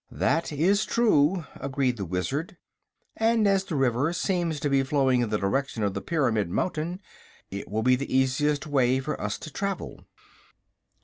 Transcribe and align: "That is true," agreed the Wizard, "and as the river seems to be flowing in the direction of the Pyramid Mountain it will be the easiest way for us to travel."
"That 0.09 0.51
is 0.51 0.83
true," 0.83 1.45
agreed 1.53 1.97
the 1.97 2.05
Wizard, 2.05 2.57
"and 3.17 3.47
as 3.47 3.63
the 3.65 3.75
river 3.75 4.13
seems 4.13 4.59
to 4.61 4.67
be 4.67 4.81
flowing 4.81 5.21
in 5.21 5.29
the 5.29 5.37
direction 5.37 5.83
of 5.83 5.93
the 5.93 6.01
Pyramid 6.01 6.49
Mountain 6.49 6.99
it 7.51 7.69
will 7.69 7.83
be 7.83 7.95
the 7.95 8.11
easiest 8.11 8.65
way 8.65 8.99
for 8.99 9.21
us 9.21 9.37
to 9.37 9.51
travel." 9.53 9.99